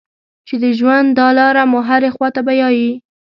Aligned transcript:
چې 0.47 0.55
د 0.63 0.65
ژوند 0.79 1.07
دا 1.19 1.27
لاره 1.39 1.63
مو 1.71 1.79
هرې 1.87 2.09
خوا 2.15 2.27
ته 2.35 2.41
بیايي. 2.47 2.89